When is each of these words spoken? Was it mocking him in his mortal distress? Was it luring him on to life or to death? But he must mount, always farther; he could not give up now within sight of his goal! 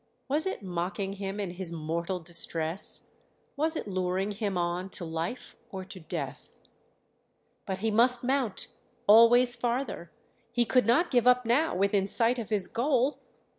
Was 0.27 0.47
it 0.47 0.63
mocking 0.63 1.13
him 1.13 1.39
in 1.39 1.51
his 1.51 1.71
mortal 1.71 2.19
distress? 2.19 3.11
Was 3.55 3.75
it 3.75 3.87
luring 3.87 4.31
him 4.31 4.57
on 4.57 4.89
to 4.89 5.05
life 5.05 5.55
or 5.69 5.85
to 5.85 5.99
death? 5.99 6.57
But 7.67 7.77
he 7.85 7.91
must 7.91 8.23
mount, 8.23 8.69
always 9.05 9.55
farther; 9.55 10.11
he 10.51 10.65
could 10.65 10.87
not 10.87 11.11
give 11.11 11.27
up 11.27 11.45
now 11.45 11.75
within 11.75 12.07
sight 12.07 12.39
of 12.39 12.49
his 12.49 12.65
goal! 12.65 13.19